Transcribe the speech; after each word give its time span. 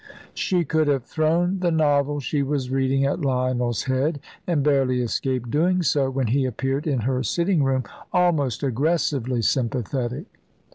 She 0.33 0.65
could 0.65 0.87
have 0.87 1.03
thrown 1.03 1.59
the 1.59 1.69
novel 1.69 2.19
she 2.21 2.41
was 2.41 2.71
reading 2.71 3.05
at 3.05 3.21
Lionel's 3.21 3.83
head, 3.83 4.19
and 4.47 4.63
barely 4.63 4.99
escaped 4.99 5.51
doing 5.51 5.83
so, 5.83 6.09
when 6.09 6.25
he 6.29 6.45
appeared 6.45 6.87
in 6.87 7.01
her 7.01 7.21
sitting 7.21 7.61
room, 7.63 7.83
almost 8.11 8.63
aggressively 8.63 9.43
sympathetic. 9.43 10.25